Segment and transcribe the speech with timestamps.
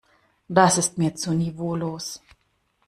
[0.47, 2.23] Das ist mir zu niveaulos.